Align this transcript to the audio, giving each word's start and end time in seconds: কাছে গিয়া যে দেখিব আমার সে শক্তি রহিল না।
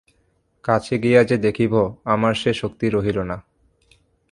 কাছে 0.63 0.95
গিয়া 0.97 1.21
যে 1.23 1.37
দেখিব 1.37 1.73
আমার 2.05 2.33
সে 2.33 2.51
শক্তি 2.53 2.85
রহিল 2.89 3.17
না। 3.21 3.37